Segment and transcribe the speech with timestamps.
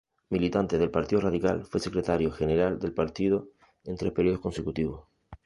[0.31, 3.49] Militante del Partido Radical, fue secretario general del partido
[3.83, 5.07] en tres períodos consecutivos.